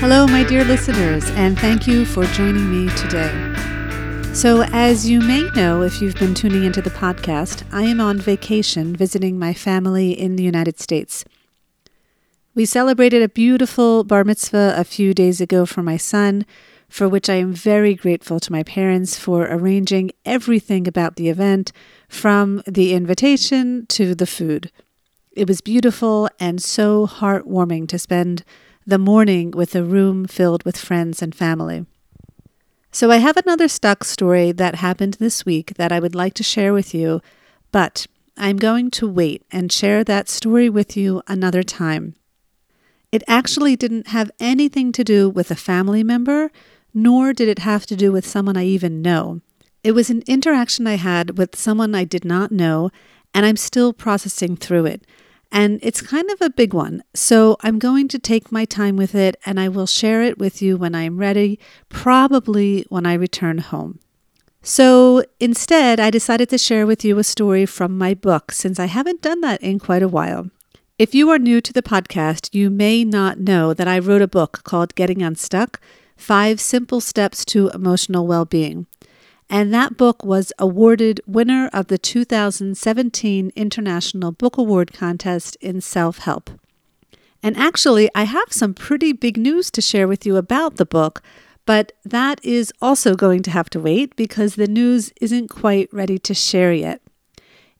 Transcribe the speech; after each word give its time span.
Hello, 0.00 0.28
my 0.28 0.44
dear 0.44 0.62
listeners, 0.62 1.28
and 1.30 1.58
thank 1.58 1.88
you 1.88 2.04
for 2.04 2.24
joining 2.26 2.70
me 2.70 2.88
today. 2.94 3.32
So, 4.32 4.62
as 4.72 5.10
you 5.10 5.20
may 5.20 5.42
know 5.56 5.82
if 5.82 6.00
you've 6.00 6.14
been 6.14 6.34
tuning 6.34 6.62
into 6.62 6.80
the 6.80 6.88
podcast, 6.88 7.64
I 7.72 7.82
am 7.82 8.00
on 8.00 8.20
vacation 8.20 8.94
visiting 8.94 9.40
my 9.40 9.52
family 9.52 10.12
in 10.12 10.36
the 10.36 10.44
United 10.44 10.78
States. 10.78 11.24
We 12.54 12.64
celebrated 12.64 13.22
a 13.22 13.28
beautiful 13.28 14.04
bar 14.04 14.22
mitzvah 14.22 14.74
a 14.76 14.84
few 14.84 15.14
days 15.14 15.40
ago 15.40 15.66
for 15.66 15.82
my 15.82 15.96
son, 15.96 16.46
for 16.88 17.08
which 17.08 17.28
I 17.28 17.34
am 17.34 17.52
very 17.52 17.96
grateful 17.96 18.38
to 18.38 18.52
my 18.52 18.62
parents 18.62 19.18
for 19.18 19.48
arranging 19.50 20.12
everything 20.24 20.86
about 20.86 21.16
the 21.16 21.28
event, 21.28 21.72
from 22.08 22.62
the 22.68 22.94
invitation 22.94 23.84
to 23.88 24.14
the 24.14 24.28
food. 24.28 24.70
It 25.32 25.48
was 25.48 25.60
beautiful 25.60 26.28
and 26.38 26.62
so 26.62 27.08
heartwarming 27.08 27.88
to 27.88 27.98
spend 27.98 28.44
the 28.88 28.98
morning 28.98 29.50
with 29.50 29.74
a 29.74 29.84
room 29.84 30.26
filled 30.26 30.64
with 30.64 30.78
friends 30.78 31.20
and 31.20 31.34
family. 31.34 31.84
So, 32.90 33.10
I 33.10 33.18
have 33.18 33.36
another 33.36 33.68
stuck 33.68 34.02
story 34.02 34.50
that 34.50 34.76
happened 34.76 35.18
this 35.20 35.44
week 35.44 35.74
that 35.74 35.92
I 35.92 36.00
would 36.00 36.14
like 36.14 36.32
to 36.34 36.42
share 36.42 36.72
with 36.72 36.94
you, 36.94 37.20
but 37.70 38.06
I'm 38.38 38.56
going 38.56 38.90
to 38.92 39.06
wait 39.06 39.44
and 39.52 39.70
share 39.70 40.04
that 40.04 40.30
story 40.30 40.70
with 40.70 40.96
you 40.96 41.20
another 41.28 41.62
time. 41.62 42.14
It 43.12 43.22
actually 43.28 43.76
didn't 43.76 44.08
have 44.08 44.30
anything 44.40 44.90
to 44.92 45.04
do 45.04 45.28
with 45.28 45.50
a 45.50 45.54
family 45.54 46.02
member, 46.02 46.50
nor 46.94 47.34
did 47.34 47.48
it 47.48 47.58
have 47.58 47.84
to 47.86 47.96
do 47.96 48.10
with 48.10 48.26
someone 48.26 48.56
I 48.56 48.64
even 48.64 49.02
know. 49.02 49.42
It 49.84 49.92
was 49.92 50.08
an 50.08 50.22
interaction 50.26 50.86
I 50.86 50.94
had 50.94 51.36
with 51.36 51.56
someone 51.56 51.94
I 51.94 52.04
did 52.04 52.24
not 52.24 52.52
know, 52.52 52.90
and 53.34 53.44
I'm 53.44 53.58
still 53.58 53.92
processing 53.92 54.56
through 54.56 54.86
it. 54.86 55.06
And 55.50 55.80
it's 55.82 56.02
kind 56.02 56.30
of 56.30 56.42
a 56.42 56.50
big 56.50 56.74
one. 56.74 57.02
So 57.14 57.56
I'm 57.62 57.78
going 57.78 58.08
to 58.08 58.18
take 58.18 58.52
my 58.52 58.64
time 58.64 58.96
with 58.96 59.14
it 59.14 59.36
and 59.46 59.58
I 59.58 59.68
will 59.68 59.86
share 59.86 60.22
it 60.22 60.38
with 60.38 60.60
you 60.60 60.76
when 60.76 60.94
I'm 60.94 61.16
ready, 61.18 61.58
probably 61.88 62.84
when 62.90 63.06
I 63.06 63.14
return 63.14 63.58
home. 63.58 63.98
So 64.62 65.24
instead, 65.40 66.00
I 66.00 66.10
decided 66.10 66.50
to 66.50 66.58
share 66.58 66.86
with 66.86 67.04
you 67.04 67.18
a 67.18 67.24
story 67.24 67.64
from 67.64 67.96
my 67.96 68.12
book 68.12 68.52
since 68.52 68.78
I 68.78 68.86
haven't 68.86 69.22
done 69.22 69.40
that 69.40 69.62
in 69.62 69.78
quite 69.78 70.02
a 70.02 70.08
while. 70.08 70.50
If 70.98 71.14
you 71.14 71.30
are 71.30 71.38
new 71.38 71.60
to 71.60 71.72
the 71.72 71.82
podcast, 71.82 72.52
you 72.52 72.68
may 72.68 73.04
not 73.04 73.38
know 73.38 73.72
that 73.72 73.88
I 73.88 74.00
wrote 74.00 74.20
a 74.20 74.28
book 74.28 74.62
called 74.64 74.96
Getting 74.96 75.22
Unstuck 75.22 75.80
Five 76.16 76.60
Simple 76.60 77.00
Steps 77.00 77.44
to 77.46 77.68
Emotional 77.68 78.26
Well 78.26 78.44
Being 78.44 78.86
and 79.50 79.72
that 79.72 79.96
book 79.96 80.24
was 80.24 80.52
awarded 80.58 81.20
winner 81.26 81.70
of 81.72 81.86
the 81.86 81.98
2017 81.98 83.52
International 83.56 84.32
Book 84.32 84.56
Award 84.58 84.92
Contest 84.92 85.56
in 85.60 85.80
Self 85.80 86.18
Help. 86.18 86.50
And 87.42 87.56
actually, 87.56 88.10
I 88.14 88.24
have 88.24 88.52
some 88.52 88.74
pretty 88.74 89.12
big 89.12 89.36
news 89.36 89.70
to 89.70 89.80
share 89.80 90.08
with 90.08 90.26
you 90.26 90.36
about 90.36 90.76
the 90.76 90.84
book, 90.84 91.22
but 91.64 91.92
that 92.04 92.44
is 92.44 92.72
also 92.82 93.14
going 93.14 93.42
to 93.44 93.50
have 93.50 93.70
to 93.70 93.80
wait 93.80 94.16
because 94.16 94.54
the 94.54 94.66
news 94.66 95.12
isn't 95.20 95.48
quite 95.48 95.88
ready 95.92 96.18
to 96.18 96.34
share 96.34 96.72
yet. 96.72 97.00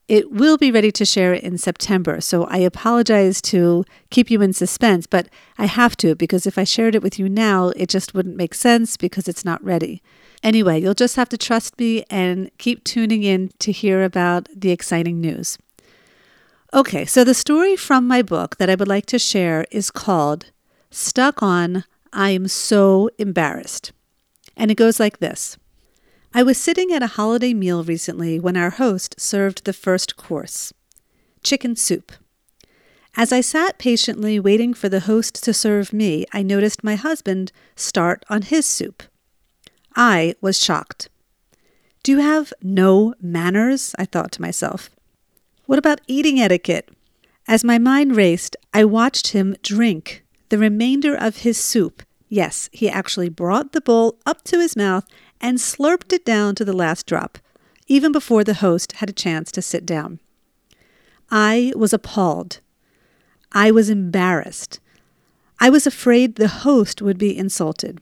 It 0.08 0.32
will 0.32 0.56
be 0.56 0.70
ready 0.70 0.90
to 0.92 1.04
share 1.04 1.34
in 1.34 1.58
September, 1.58 2.22
so 2.22 2.44
I 2.44 2.58
apologize 2.58 3.42
to 3.42 3.84
keep 4.08 4.30
you 4.30 4.40
in 4.40 4.54
suspense, 4.54 5.06
but 5.06 5.28
I 5.58 5.66
have 5.66 5.98
to 5.98 6.14
because 6.14 6.46
if 6.46 6.56
I 6.56 6.64
shared 6.64 6.94
it 6.94 7.02
with 7.02 7.18
you 7.18 7.28
now, 7.28 7.68
it 7.76 7.90
just 7.90 8.14
wouldn't 8.14 8.34
make 8.34 8.54
sense 8.54 8.96
because 8.96 9.28
it's 9.28 9.44
not 9.44 9.62
ready. 9.62 10.02
Anyway, 10.42 10.80
you'll 10.80 10.94
just 10.94 11.16
have 11.16 11.28
to 11.28 11.36
trust 11.36 11.78
me 11.78 12.04
and 12.08 12.50
keep 12.56 12.84
tuning 12.84 13.22
in 13.22 13.50
to 13.58 13.70
hear 13.70 14.02
about 14.02 14.48
the 14.56 14.70
exciting 14.70 15.20
news. 15.20 15.58
Okay, 16.72 17.04
so 17.04 17.22
the 17.22 17.34
story 17.34 17.76
from 17.76 18.08
my 18.08 18.22
book 18.22 18.56
that 18.56 18.70
I 18.70 18.76
would 18.76 18.88
like 18.88 19.06
to 19.06 19.18
share 19.18 19.66
is 19.70 19.90
called 19.90 20.46
Stuck 20.90 21.42
on 21.42 21.84
I 22.14 22.30
Am 22.30 22.48
So 22.48 23.10
Embarrassed. 23.18 23.92
And 24.56 24.70
it 24.70 24.76
goes 24.76 24.98
like 24.98 25.18
this 25.18 25.58
I 26.34 26.42
was 26.42 26.58
sitting 26.58 26.92
at 26.92 27.02
a 27.02 27.06
holiday 27.06 27.54
meal 27.54 27.82
recently 27.82 28.38
when 28.38 28.56
our 28.56 28.70
host 28.70 29.18
served 29.18 29.64
the 29.64 29.72
first 29.72 30.16
course 30.16 30.72
chicken 31.42 31.74
soup. 31.74 32.12
As 33.16 33.32
I 33.32 33.40
sat 33.40 33.78
patiently 33.78 34.38
waiting 34.38 34.74
for 34.74 34.88
the 34.88 35.00
host 35.00 35.42
to 35.44 35.54
serve 35.54 35.92
me, 35.92 36.26
I 36.32 36.42
noticed 36.42 36.84
my 36.84 36.96
husband 36.96 37.52
start 37.74 38.24
on 38.28 38.42
his 38.42 38.66
soup. 38.66 39.02
I 39.96 40.34
was 40.40 40.62
shocked. 40.62 41.08
Do 42.02 42.12
you 42.12 42.18
have 42.18 42.52
no 42.62 43.14
manners? 43.20 43.94
I 43.98 44.04
thought 44.04 44.32
to 44.32 44.42
myself. 44.42 44.90
What 45.66 45.78
about 45.78 46.00
eating 46.06 46.38
etiquette? 46.38 46.90
As 47.46 47.64
my 47.64 47.78
mind 47.78 48.14
raced, 48.14 48.56
I 48.74 48.84
watched 48.84 49.28
him 49.28 49.56
drink 49.62 50.24
the 50.50 50.58
remainder 50.58 51.14
of 51.14 51.38
his 51.38 51.56
soup. 51.56 52.02
Yes, 52.28 52.68
he 52.72 52.90
actually 52.90 53.30
brought 53.30 53.72
the 53.72 53.80
bowl 53.80 54.18
up 54.26 54.42
to 54.44 54.60
his 54.60 54.76
mouth 54.76 55.06
and 55.40 55.58
slurped 55.58 56.12
it 56.12 56.24
down 56.24 56.54
to 56.54 56.64
the 56.64 56.72
last 56.72 57.06
drop, 57.06 57.38
even 57.86 58.12
before 58.12 58.44
the 58.44 58.54
host 58.54 58.92
had 58.92 59.08
a 59.08 59.12
chance 59.14 59.50
to 59.52 59.62
sit 59.62 59.86
down. 59.86 60.20
I 61.30 61.72
was 61.76 61.92
appalled. 61.92 62.60
I 63.52 63.70
was 63.70 63.90
embarrassed. 63.90 64.80
I 65.60 65.70
was 65.70 65.86
afraid 65.86 66.36
the 66.36 66.48
host 66.48 67.02
would 67.02 67.18
be 67.18 67.36
insulted. 67.36 68.00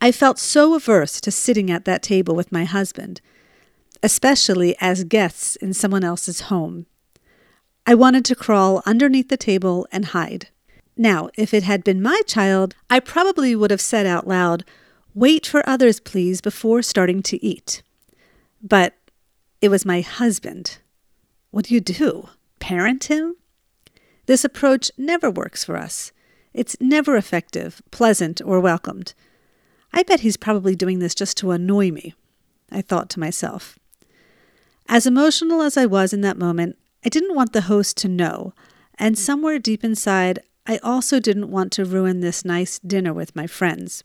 I 0.00 0.12
felt 0.12 0.38
so 0.38 0.74
averse 0.74 1.20
to 1.22 1.30
sitting 1.30 1.70
at 1.70 1.84
that 1.86 2.02
table 2.02 2.34
with 2.34 2.52
my 2.52 2.64
husband, 2.64 3.20
especially 4.02 4.76
as 4.80 5.04
guests 5.04 5.56
in 5.56 5.72
someone 5.72 6.04
else's 6.04 6.42
home. 6.42 6.86
I 7.86 7.94
wanted 7.94 8.24
to 8.26 8.34
crawl 8.34 8.82
underneath 8.84 9.28
the 9.28 9.36
table 9.36 9.86
and 9.90 10.06
hide. 10.06 10.48
Now, 10.96 11.28
if 11.36 11.54
it 11.54 11.62
had 11.62 11.84
been 11.84 12.02
my 12.02 12.20
child, 12.26 12.74
I 12.90 13.00
probably 13.00 13.54
would 13.54 13.70
have 13.70 13.80
said 13.80 14.06
out 14.06 14.26
loud, 14.26 14.64
Wait 15.16 15.46
for 15.46 15.66
others, 15.66 15.98
please, 15.98 16.42
before 16.42 16.82
starting 16.82 17.22
to 17.22 17.42
eat. 17.42 17.82
But 18.62 18.92
it 19.62 19.70
was 19.70 19.86
my 19.86 20.02
husband. 20.02 20.76
What 21.50 21.64
do 21.64 21.74
you 21.74 21.80
do? 21.80 22.28
Parent 22.60 23.04
him? 23.04 23.34
This 24.26 24.44
approach 24.44 24.90
never 24.98 25.30
works 25.30 25.64
for 25.64 25.78
us. 25.78 26.12
It's 26.52 26.76
never 26.80 27.16
effective, 27.16 27.80
pleasant, 27.90 28.42
or 28.44 28.60
welcomed. 28.60 29.14
I 29.90 30.02
bet 30.02 30.20
he's 30.20 30.36
probably 30.36 30.76
doing 30.76 30.98
this 30.98 31.14
just 31.14 31.38
to 31.38 31.50
annoy 31.52 31.90
me, 31.90 32.14
I 32.70 32.82
thought 32.82 33.08
to 33.10 33.20
myself. 33.20 33.78
As 34.86 35.06
emotional 35.06 35.62
as 35.62 35.78
I 35.78 35.86
was 35.86 36.12
in 36.12 36.20
that 36.20 36.36
moment, 36.36 36.76
I 37.06 37.08
didn't 37.08 37.34
want 37.34 37.54
the 37.54 37.62
host 37.62 37.96
to 37.98 38.08
know, 38.08 38.52
and 38.98 39.18
somewhere 39.18 39.58
deep 39.58 39.82
inside, 39.82 40.40
I 40.66 40.76
also 40.82 41.20
didn't 41.20 41.50
want 41.50 41.72
to 41.72 41.86
ruin 41.86 42.20
this 42.20 42.44
nice 42.44 42.78
dinner 42.80 43.14
with 43.14 43.34
my 43.34 43.46
friends. 43.46 44.04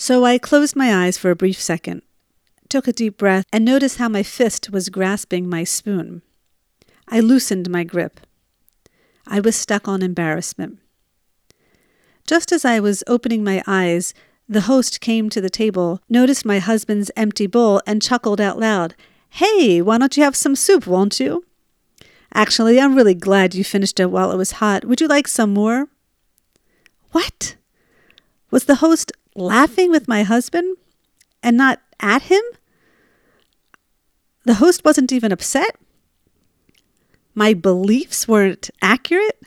So 0.00 0.24
I 0.24 0.38
closed 0.38 0.74
my 0.76 1.04
eyes 1.04 1.18
for 1.18 1.30
a 1.30 1.36
brief 1.36 1.60
second, 1.60 2.00
took 2.70 2.88
a 2.88 2.92
deep 2.92 3.18
breath, 3.18 3.44
and 3.52 3.66
noticed 3.66 3.98
how 3.98 4.08
my 4.08 4.22
fist 4.22 4.70
was 4.70 4.88
grasping 4.88 5.46
my 5.46 5.62
spoon. 5.62 6.22
I 7.06 7.20
loosened 7.20 7.68
my 7.68 7.84
grip. 7.84 8.18
I 9.26 9.40
was 9.40 9.56
stuck 9.56 9.86
on 9.86 10.00
embarrassment. 10.00 10.78
Just 12.26 12.50
as 12.50 12.64
I 12.64 12.80
was 12.80 13.04
opening 13.06 13.44
my 13.44 13.62
eyes, 13.66 14.14
the 14.48 14.62
host 14.62 15.02
came 15.02 15.28
to 15.28 15.40
the 15.42 15.50
table, 15.50 16.00
noticed 16.08 16.46
my 16.46 16.60
husband's 16.60 17.10
empty 17.14 17.46
bowl, 17.46 17.82
and 17.86 18.00
chuckled 18.00 18.40
out 18.40 18.58
loud. 18.58 18.94
Hey, 19.28 19.82
why 19.82 19.98
don't 19.98 20.16
you 20.16 20.22
have 20.22 20.34
some 20.34 20.56
soup, 20.56 20.86
won't 20.86 21.20
you? 21.20 21.44
Actually, 22.32 22.80
I'm 22.80 22.94
really 22.94 23.14
glad 23.14 23.54
you 23.54 23.64
finished 23.64 24.00
it 24.00 24.10
while 24.10 24.32
it 24.32 24.38
was 24.38 24.52
hot. 24.52 24.86
Would 24.86 25.02
you 25.02 25.08
like 25.08 25.28
some 25.28 25.52
more? 25.52 25.88
What? 27.12 27.56
Was 28.50 28.64
the 28.64 28.76
host 28.76 29.12
laughing 29.40 29.90
with 29.90 30.06
my 30.06 30.22
husband 30.22 30.76
and 31.42 31.56
not 31.56 31.80
at 31.98 32.22
him? 32.22 32.42
The 34.44 34.54
host 34.54 34.84
wasn't 34.84 35.12
even 35.12 35.32
upset? 35.32 35.76
My 37.34 37.54
beliefs 37.54 38.28
weren't 38.28 38.70
accurate? 38.82 39.42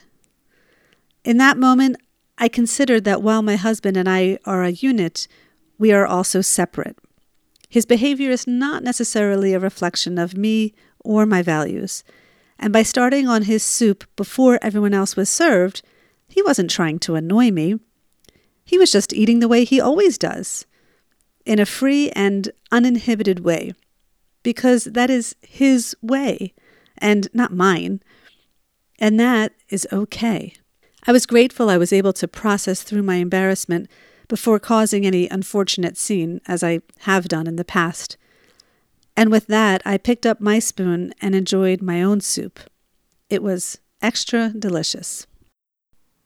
In 1.23 1.37
that 1.37 1.57
moment, 1.57 1.97
I 2.37 2.47
considered 2.47 3.03
that 3.05 3.21
while 3.21 3.41
my 3.41 3.55
husband 3.55 3.95
and 3.95 4.09
I 4.09 4.39
are 4.45 4.63
a 4.63 4.71
unit, 4.71 5.27
we 5.77 5.91
are 5.91 6.05
also 6.05 6.41
separate. 6.41 6.97
His 7.69 7.85
behavior 7.85 8.29
is 8.29 8.45
not 8.45 8.83
necessarily 8.83 9.53
a 9.53 9.59
reflection 9.59 10.17
of 10.17 10.37
me 10.37 10.73
or 10.99 11.25
my 11.25 11.41
values. 11.41 12.03
And 12.59 12.71
by 12.71 12.83
starting 12.83 13.27
on 13.27 13.43
his 13.43 13.63
soup 13.63 14.03
before 14.15 14.59
everyone 14.61 14.93
else 14.93 15.15
was 15.15 15.29
served, 15.29 15.81
he 16.27 16.41
wasn't 16.41 16.69
trying 16.69 16.99
to 16.99 17.15
annoy 17.15 17.51
me. 17.51 17.79
He 18.65 18.77
was 18.77 18.91
just 18.91 19.13
eating 19.13 19.39
the 19.39 19.47
way 19.47 19.63
he 19.63 19.79
always 19.79 20.17
does, 20.17 20.65
in 21.45 21.59
a 21.59 21.65
free 21.65 22.09
and 22.11 22.51
uninhibited 22.71 23.41
way, 23.41 23.73
because 24.41 24.85
that 24.85 25.09
is 25.09 25.35
his 25.41 25.95
way 26.01 26.53
and 26.97 27.27
not 27.33 27.51
mine. 27.51 28.01
And 28.99 29.19
that 29.19 29.51
is 29.69 29.87
okay. 29.91 30.53
I 31.05 31.11
was 31.11 31.25
grateful 31.25 31.69
I 31.69 31.77
was 31.77 31.91
able 31.91 32.13
to 32.13 32.27
process 32.27 32.83
through 32.83 33.03
my 33.03 33.15
embarrassment 33.15 33.89
before 34.29 34.59
causing 34.59 35.05
any 35.05 35.27
unfortunate 35.27 35.97
scene, 35.97 36.39
as 36.47 36.63
I 36.63 36.79
have 36.99 37.27
done 37.27 37.45
in 37.45 37.57
the 37.57 37.65
past. 37.65 38.15
And 39.17 39.29
with 39.29 39.47
that, 39.47 39.81
I 39.85 39.97
picked 39.97 40.25
up 40.25 40.39
my 40.39 40.59
spoon 40.59 41.13
and 41.21 41.35
enjoyed 41.35 41.81
my 41.81 42.01
own 42.01 42.21
soup. 42.21 42.59
It 43.29 43.43
was 43.43 43.79
extra 44.01 44.49
delicious. 44.57 45.27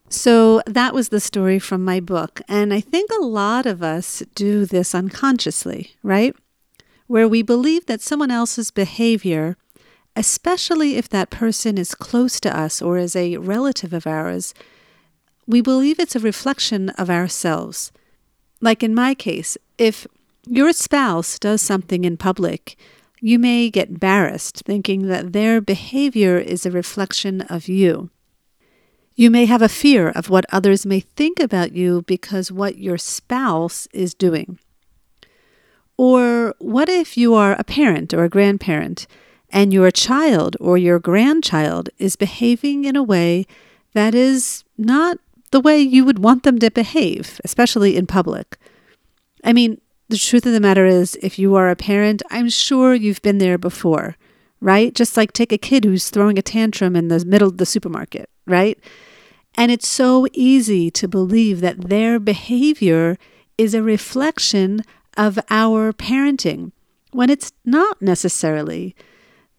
So 0.10 0.62
that 0.66 0.94
was 0.94 1.10
the 1.10 1.20
story 1.20 1.60
from 1.60 1.84
my 1.84 2.00
book. 2.00 2.42
And 2.48 2.74
I 2.74 2.80
think 2.80 3.12
a 3.12 3.24
lot 3.24 3.66
of 3.66 3.84
us 3.84 4.24
do 4.36 4.66
this 4.66 4.96
unconsciously, 4.96 5.96
right? 6.02 6.36
Where 7.08 7.28
we 7.28 7.42
believe 7.42 7.86
that 7.88 8.02
someone 8.02 8.32
else's 8.32 8.72
behavior, 8.72 9.58
especially 10.16 10.96
if 10.96 11.10
that 11.10 11.30
person 11.30 11.78
is 11.78 11.94
close 11.94 12.40
to 12.42 12.58
us 12.58 12.82
or 12.82 12.98
is 12.98 13.16
a 13.16 13.38
relative 13.38 13.94
of 13.94 14.08
ours, 14.08 14.54
we 15.46 15.62
believe 15.62 16.00
it's 16.00 16.16
a 16.16 16.20
reflection 16.20 16.90
of 16.92 17.10
ourselves. 17.10 17.92
Like 18.62 18.84
in 18.84 18.96
my 18.96 19.14
case, 19.14 19.58
if 19.78 20.08
your 20.48 20.72
spouse 20.74 21.38
does 21.38 21.62
something 21.62 22.06
in 22.06 22.18
public, 22.18 22.78
you 23.20 23.40
may 23.40 23.70
get 23.70 23.90
embarrassed 23.90 24.64
thinking 24.66 25.08
that 25.08 25.34
their 25.34 25.60
behavior 25.60 26.38
is 26.38 26.66
a 26.66 26.72
reflection 26.72 27.42
of 27.42 27.68
you. 27.68 28.10
You 29.20 29.32
may 29.32 29.46
have 29.46 29.64
a 29.64 29.68
fear 29.68 30.10
of 30.10 30.30
what 30.30 30.46
others 30.52 30.86
may 30.86 31.00
think 31.00 31.40
about 31.40 31.72
you 31.72 32.04
because 32.04 32.52
what 32.52 32.78
your 32.78 33.00
spouse 33.00 33.88
is 33.92 34.14
doing. 34.14 34.60
Or 35.98 36.54
what 36.60 36.88
if 36.88 37.18
you 37.18 37.34
are 37.34 37.54
a 37.54 37.64
parent 37.64 38.14
or 38.14 38.24
a 38.24 38.30
grandparent 38.30 39.08
and 39.50 39.74
your 39.74 39.90
child 39.90 40.56
or 40.60 40.78
your 40.78 41.00
grandchild 41.00 41.90
is 41.98 42.16
behaving 42.16 42.86
in 42.86 42.96
a 42.96 43.02
way 43.02 43.48
that 43.94 44.14
is 44.14 44.64
not 44.78 45.18
the 45.50 45.62
way 45.62 45.80
you 45.80 46.06
would 46.06 46.20
want 46.20 46.44
them 46.44 46.60
to 46.60 46.70
behave, 46.70 47.42
especially 47.44 47.98
in 47.98 48.06
public? 48.06 48.56
I 49.44 49.52
mean, 49.52 49.82
the 50.10 50.18
truth 50.20 50.46
of 50.46 50.54
the 50.54 50.60
matter 50.60 50.86
is, 50.86 51.18
if 51.24 51.40
you 51.40 51.56
are 51.56 51.72
a 51.72 51.76
parent, 51.76 52.22
I'm 52.30 52.50
sure 52.50 52.94
you've 52.94 53.24
been 53.24 53.40
there 53.40 53.58
before, 53.58 54.16
right? 54.62 54.94
Just 54.94 55.18
like 55.18 55.34
take 55.34 55.52
a 55.52 55.58
kid 55.58 55.86
who's 55.86 56.12
throwing 56.12 56.38
a 56.38 56.44
tantrum 56.44 56.96
in 56.96 57.08
the 57.08 57.26
middle 57.26 57.48
of 57.48 57.58
the 57.58 57.66
supermarket, 57.66 58.30
right? 58.46 58.78
And 59.58 59.72
it's 59.72 59.88
so 59.88 60.28
easy 60.34 60.92
to 60.92 61.08
believe 61.08 61.62
that 61.62 61.90
their 61.90 62.20
behavior 62.20 63.18
is 63.58 63.74
a 63.74 63.82
reflection 63.82 64.84
of 65.18 65.40
our 65.50 65.92
parenting 65.92 66.72
when 67.12 67.32
it's 67.32 67.52
not 67.66 68.00
necessarily. 68.00 68.96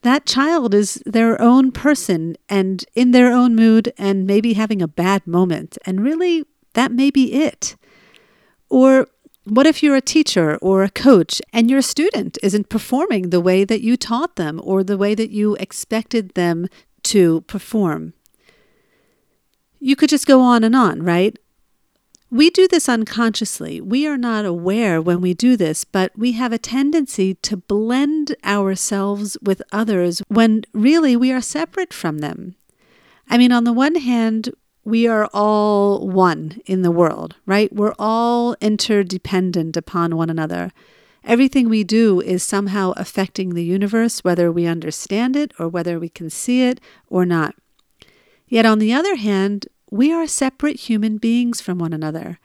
That 0.02 0.24
child 0.24 0.72
is 0.72 1.02
their 1.04 1.40
own 1.42 1.72
person 1.72 2.36
and 2.48 2.84
in 2.94 3.10
their 3.10 3.32
own 3.32 3.56
mood 3.56 3.92
and 3.98 4.24
maybe 4.24 4.52
having 4.52 4.80
a 4.80 4.86
bad 4.86 5.26
moment. 5.26 5.76
And 5.84 6.00
really, 6.00 6.44
that 6.74 6.92
may 6.92 7.10
be 7.10 7.32
it. 7.32 7.74
Or 8.70 9.08
what 9.42 9.66
if 9.66 9.82
you're 9.82 9.96
a 9.96 10.00
teacher 10.00 10.56
or 10.58 10.84
a 10.84 10.90
coach 10.90 11.42
and 11.52 11.68
your 11.68 11.82
student 11.82 12.38
isn't 12.40 12.68
performing 12.68 13.30
the 13.30 13.40
way 13.40 13.64
that 13.64 13.80
you 13.80 13.96
taught 13.96 14.36
them 14.36 14.60
or 14.62 14.84
the 14.84 14.98
way 14.98 15.16
that 15.16 15.30
you 15.30 15.56
expected 15.56 16.34
them 16.34 16.68
to 17.04 17.40
perform? 17.42 18.12
You 19.80 19.96
could 19.96 20.10
just 20.10 20.26
go 20.26 20.40
on 20.40 20.64
and 20.64 20.75
on, 20.75 21.02
right? 21.02 21.38
We 22.30 22.50
do 22.50 22.69
this 22.69 22.88
unconsciously. 22.88 23.80
We 23.80 24.06
are 24.06 24.19
not 24.19 24.44
aware 24.44 25.00
when 25.00 25.22
we 25.22 25.32
do 25.32 25.56
this, 25.56 25.84
but 25.84 26.12
we 26.16 26.32
have 26.32 26.52
a 26.52 26.58
tendency 26.58 27.34
to 27.34 27.56
blend 27.56 28.36
ourselves 28.44 29.38
with 29.40 29.62
others 29.72 30.20
when 30.28 30.64
really 30.75 31.16
we 31.16 31.32
are 31.32 31.40
separate 31.40 31.94
from 31.94 32.19
them. 32.19 32.54
I 33.30 33.38
mean, 33.38 33.50
on 33.50 33.64
the 33.64 33.72
one 33.72 33.94
hand, 33.94 34.50
we 34.84 35.06
are 35.06 35.28
all 35.32 36.06
one 36.06 36.60
in 36.66 36.82
the 36.82 36.90
world, 36.90 37.36
right? 37.46 37.72
We're 37.72 37.94
all 37.98 38.56
interdependent 38.60 39.76
upon 39.76 40.16
one 40.16 40.28
another. 40.28 40.72
Everything 41.25 41.69
we 41.69 41.84
do 41.84 42.20
is 42.20 42.42
somehow 42.42 42.92
affecting 42.96 43.50
the 43.54 43.64
universe, 43.64 44.25
whether 44.25 44.52
we 44.52 44.66
understand 44.66 45.36
it 45.36 45.52
or 45.58 45.69
whether 45.69 45.98
we 45.98 46.08
can 46.08 46.30
see 46.30 46.62
it 46.62 46.80
or 47.08 47.25
not. 47.25 47.54
Yet, 48.48 48.66
on 48.66 48.78
the 48.78 48.92
other 48.92 49.16
hand, 49.16 49.68
we 49.90 50.12
are 50.12 50.26
separate 50.26 50.80
human 50.80 51.18
beings 51.18 51.60
from 51.60 51.78
one 51.78 51.92
another. 51.92 52.38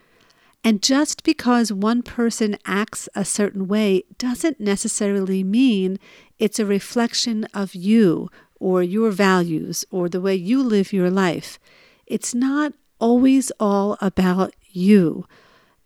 And 0.63 0.81
just 0.81 1.23
because 1.23 1.73
one 1.73 2.03
person 2.03 2.57
acts 2.65 3.09
a 3.15 3.25
certain 3.25 3.67
way 3.67 4.03
doesn't 4.17 4.59
necessarily 4.59 5.43
mean 5.43 5.99
it's 6.39 6.59
a 6.59 6.65
reflection 6.65 7.45
of 7.53 7.75
you 7.75 8.29
or 8.59 8.81
your 8.81 9.11
values 9.11 9.83
or 9.91 10.07
the 10.07 10.21
way 10.21 10.35
you 10.35 10.63
live 10.63 10.93
your 10.93 11.09
life. 11.09 11.59
It's 12.05 12.33
not 12.33 12.73
always 12.99 13.51
all 13.59 13.97
about 13.99 14.53
you. 14.71 15.25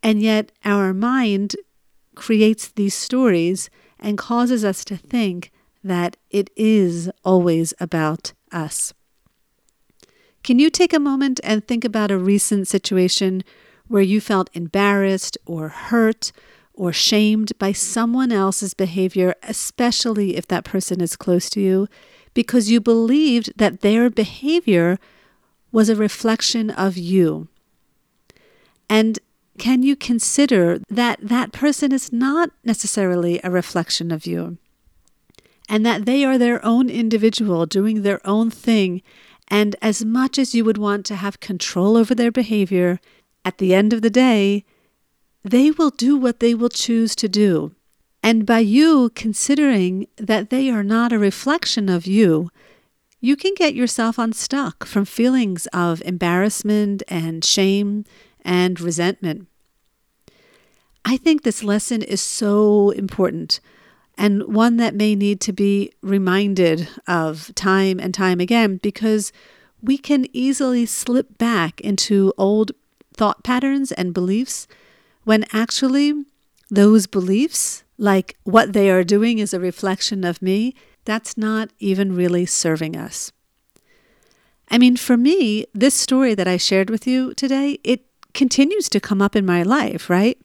And 0.03 0.21
yet, 0.21 0.51
our 0.63 0.93
mind 0.93 1.55
creates 2.13 2.67
these 2.67 2.93
stories 2.93 3.69
and 3.99 4.17
causes 4.17 4.63
us 4.63 4.85
to 4.85 4.95
think 4.95 5.51
that 5.83 6.17
it 6.29 6.51
is 6.55 7.09
always 7.25 7.73
about 7.79 8.33
us. 8.51 8.93
Can 10.47 10.59
you 10.59 10.69
take 10.69 10.93
a 10.93 10.99
moment 10.99 11.41
and 11.43 11.67
think 11.67 11.83
about 11.83 12.09
a 12.09 12.17
recent 12.17 12.69
situation 12.69 13.43
where 13.89 14.01
you 14.01 14.21
felt 14.21 14.49
embarrassed 14.53 15.37
or 15.45 15.67
hurt 15.67 16.31
or 16.73 16.93
shamed 16.93 17.51
by 17.59 17.73
someone 17.73 18.31
else's 18.31 18.73
behavior, 18.73 19.35
especially 19.43 20.37
if 20.37 20.47
that 20.47 20.63
person 20.63 21.01
is 21.01 21.17
close 21.17 21.49
to 21.49 21.59
you, 21.59 21.89
because 22.33 22.71
you 22.71 22.79
believed 22.79 23.51
that 23.57 23.81
their 23.81 24.09
behavior 24.09 24.99
was 25.73 25.89
a 25.89 25.97
reflection 25.97 26.69
of 26.69 26.95
you? 26.95 27.49
And 28.89 29.19
can 29.57 29.83
you 29.83 29.97
consider 29.97 30.79
that 30.89 31.19
that 31.21 31.51
person 31.51 31.91
is 31.91 32.13
not 32.13 32.51
necessarily 32.63 33.41
a 33.43 33.51
reflection 33.51 34.11
of 34.11 34.25
you? 34.25 34.57
And 35.67 35.85
that 35.85 36.05
they 36.05 36.23
are 36.23 36.37
their 36.37 36.65
own 36.65 36.89
individual 36.89 37.65
doing 37.65 38.03
their 38.03 38.25
own 38.25 38.49
thing 38.49 39.01
and 39.47 39.75
as 39.81 40.03
much 40.03 40.37
as 40.37 40.53
you 40.53 40.65
would 40.65 40.77
want 40.77 41.05
to 41.05 41.15
have 41.15 41.39
control 41.39 41.95
over 41.95 42.13
their 42.13 42.31
behavior, 42.31 42.99
at 43.45 43.57
the 43.57 43.73
end 43.73 43.93
of 43.93 44.01
the 44.01 44.09
day, 44.09 44.65
they 45.43 45.71
will 45.71 45.89
do 45.89 46.17
what 46.17 46.39
they 46.39 46.53
will 46.53 46.69
choose 46.69 47.15
to 47.15 47.29
do. 47.29 47.73
And 48.21 48.45
by 48.45 48.59
you 48.59 49.09
considering 49.15 50.07
that 50.17 50.49
they 50.49 50.69
are 50.69 50.83
not 50.83 51.13
a 51.13 51.19
reflection 51.19 51.87
of 51.87 52.05
you, 52.05 52.49
you 53.21 53.35
can 53.35 53.53
get 53.55 53.73
yourself 53.73 54.17
unstuck 54.17 54.85
from 54.85 55.05
feelings 55.05 55.65
of 55.67 56.01
embarrassment 56.05 57.03
and 57.07 57.43
shame 57.43 58.03
and 58.43 58.79
resentment. 58.81 59.47
I 61.05 61.15
think 61.15 61.43
this 61.43 61.63
lesson 61.63 62.01
is 62.01 62.21
so 62.21 62.89
important 62.91 63.61
and 64.17 64.43
one 64.53 64.77
that 64.77 64.95
may 64.95 65.15
need 65.15 65.39
to 65.41 65.53
be 65.53 65.91
reminded 66.01 66.87
of 67.07 67.53
time 67.55 67.99
and 67.99 68.13
time 68.13 68.39
again 68.39 68.77
because 68.77 69.31
we 69.81 69.97
can 69.97 70.25
easily 70.33 70.85
slip 70.85 71.37
back 71.37 71.79
into 71.81 72.33
old 72.37 72.71
thought 73.13 73.43
patterns 73.43 73.91
and 73.91 74.13
beliefs 74.13 74.67
when 75.23 75.45
actually 75.51 76.13
those 76.69 77.07
beliefs, 77.07 77.83
like 77.97 78.37
what 78.43 78.73
they 78.73 78.89
are 78.89 79.03
doing 79.03 79.39
is 79.39 79.53
a 79.53 79.59
reflection 79.59 80.23
of 80.23 80.41
me, 80.41 80.73
that's 81.05 81.37
not 81.37 81.69
even 81.79 82.15
really 82.15 82.45
serving 82.45 82.95
us. 82.95 83.31
I 84.69 84.77
mean, 84.77 84.97
for 84.97 85.15
me, 85.15 85.65
this 85.73 85.95
story 85.95 86.35
that 86.35 86.47
I 86.47 86.57
shared 86.57 86.89
with 86.89 87.07
you 87.07 87.33
today, 87.33 87.79
it 87.83 88.05
continues 88.33 88.89
to 88.89 88.99
come 88.99 89.21
up 89.21 89.35
in 89.35 89.45
my 89.45 89.63
life, 89.63 90.09
right? 90.09 90.37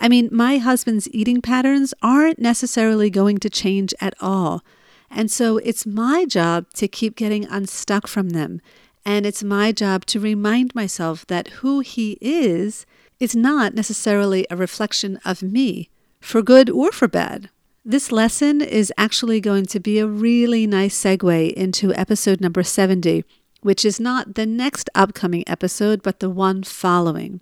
I 0.00 0.08
mean, 0.08 0.28
my 0.30 0.58
husband's 0.58 1.08
eating 1.12 1.42
patterns 1.42 1.92
aren't 2.02 2.38
necessarily 2.38 3.10
going 3.10 3.38
to 3.38 3.50
change 3.50 3.92
at 4.00 4.14
all. 4.20 4.62
And 5.10 5.30
so 5.30 5.56
it's 5.58 5.86
my 5.86 6.24
job 6.24 6.66
to 6.74 6.88
keep 6.88 7.16
getting 7.16 7.46
unstuck 7.46 8.06
from 8.06 8.30
them. 8.30 8.60
And 9.04 9.24
it's 9.24 9.42
my 9.42 9.72
job 9.72 10.04
to 10.06 10.20
remind 10.20 10.74
myself 10.74 11.26
that 11.28 11.48
who 11.48 11.80
he 11.80 12.18
is 12.20 12.84
is 13.18 13.34
not 13.34 13.74
necessarily 13.74 14.46
a 14.50 14.56
reflection 14.56 15.18
of 15.24 15.42
me, 15.42 15.88
for 16.20 16.42
good 16.42 16.70
or 16.70 16.92
for 16.92 17.08
bad. 17.08 17.50
This 17.84 18.12
lesson 18.12 18.60
is 18.60 18.92
actually 18.98 19.40
going 19.40 19.66
to 19.66 19.80
be 19.80 19.98
a 19.98 20.06
really 20.06 20.66
nice 20.66 21.02
segue 21.02 21.52
into 21.54 21.94
episode 21.94 22.40
number 22.40 22.62
70, 22.62 23.24
which 23.62 23.84
is 23.84 23.98
not 23.98 24.34
the 24.34 24.46
next 24.46 24.90
upcoming 24.94 25.42
episode, 25.46 26.02
but 26.02 26.20
the 26.20 26.28
one 26.30 26.62
following. 26.62 27.40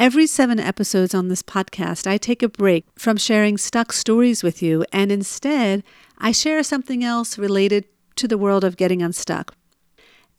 Every 0.00 0.26
seven 0.26 0.58
episodes 0.58 1.14
on 1.14 1.28
this 1.28 1.42
podcast, 1.42 2.08
I 2.08 2.18
take 2.18 2.42
a 2.42 2.48
break 2.48 2.84
from 2.96 3.16
sharing 3.16 3.56
stuck 3.56 3.92
stories 3.92 4.42
with 4.42 4.60
you, 4.60 4.84
and 4.92 5.12
instead, 5.12 5.84
I 6.18 6.32
share 6.32 6.64
something 6.64 7.04
else 7.04 7.38
related 7.38 7.84
to 8.16 8.26
the 8.26 8.36
world 8.36 8.64
of 8.64 8.76
getting 8.76 9.02
unstuck. 9.02 9.54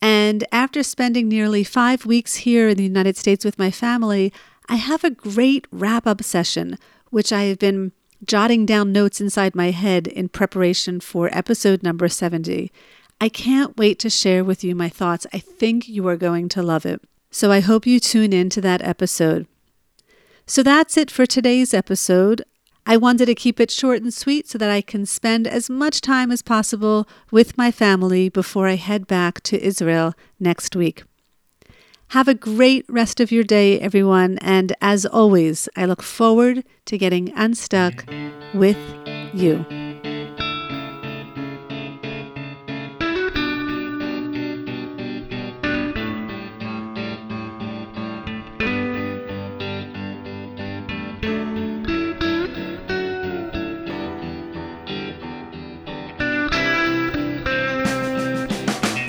And 0.01 0.43
after 0.51 0.83
spending 0.83 1.29
nearly 1.29 1.63
five 1.63 2.05
weeks 2.05 2.35
here 2.35 2.67
in 2.67 2.75
the 2.75 2.83
United 2.83 3.15
States 3.15 3.45
with 3.45 3.57
my 3.57 3.71
family, 3.71 4.33
I 4.67 4.75
have 4.75 5.05
a 5.05 5.09
great 5.09 5.67
wrap 5.71 6.05
up 6.05 6.21
session, 6.21 6.77
which 7.09 7.31
I 7.31 7.43
have 7.43 7.59
been 7.59 7.93
jotting 8.25 8.65
down 8.65 8.91
notes 8.91 9.21
inside 9.21 9.55
my 9.55 9.71
head 9.71 10.05
in 10.05 10.27
preparation 10.27 10.99
for 10.99 11.29
episode 11.31 11.81
number 11.81 12.09
70. 12.09 12.73
I 13.21 13.29
can't 13.29 13.77
wait 13.77 13.99
to 13.99 14.09
share 14.09 14.43
with 14.43 14.65
you 14.65 14.75
my 14.75 14.89
thoughts. 14.89 15.25
I 15.31 15.39
think 15.39 15.87
you 15.87 16.05
are 16.09 16.17
going 16.17 16.49
to 16.49 16.61
love 16.61 16.85
it. 16.85 17.01
So 17.35 17.51
I 17.51 17.59
hope 17.59 17.85
you 17.85 17.99
tune 17.99 18.31
in 18.31 18.49
to 18.51 18.61
that 18.61 18.81
episode. 18.81 19.45
So 20.47 20.63
that's 20.63 20.95
it 20.95 21.11
for 21.11 21.25
today's 21.25 21.73
episode. 21.73 22.45
I 22.85 22.95
wanted 22.95 23.25
to 23.25 23.35
keep 23.35 23.59
it 23.59 23.69
short 23.69 24.01
and 24.01 24.13
sweet 24.13 24.47
so 24.47 24.57
that 24.57 24.71
I 24.71 24.79
can 24.79 25.05
spend 25.05 25.45
as 25.45 25.69
much 25.69 25.99
time 25.99 26.31
as 26.31 26.41
possible 26.41 27.09
with 27.31 27.57
my 27.57 27.71
family 27.71 28.29
before 28.29 28.69
I 28.69 28.75
head 28.75 29.05
back 29.05 29.41
to 29.41 29.61
Israel 29.61 30.13
next 30.39 30.77
week. 30.77 31.03
Have 32.11 32.29
a 32.29 32.35
great 32.35 32.85
rest 32.87 33.19
of 33.19 33.33
your 33.33 33.43
day, 33.43 33.81
everyone, 33.81 34.37
and 34.37 34.71
as 34.79 35.05
always, 35.05 35.67
I 35.75 35.83
look 35.83 36.03
forward 36.03 36.63
to 36.85 36.97
getting 36.97 37.33
unstuck 37.35 38.05
with 38.53 38.77
you. 39.33 39.65